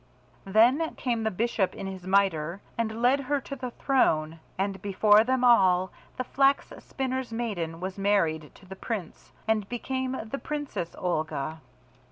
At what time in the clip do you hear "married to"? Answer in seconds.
7.99-8.65